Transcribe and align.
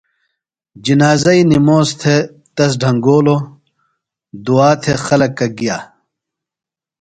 جنازئیۡ 0.85 1.43
نِموس 1.49 1.89
تھےۡ 1.99 2.21
تس 2.55 2.71
ڈھنگولوۡ 2.81 3.41
دعا 4.45 4.69
تھےۡ 4.81 4.99
خلک 5.05 5.37
گِیہ۔ 5.57 5.77